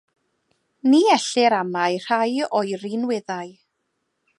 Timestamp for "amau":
1.59-2.01